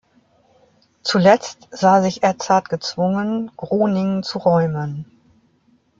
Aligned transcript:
Zuletzt 1.03 1.67
sah 1.69 2.01
sich 2.01 2.23
Edzard 2.23 2.69
gezwungen, 2.71 3.51
Groningen 3.55 4.23
zu 4.23 4.39
räumen. 4.39 5.05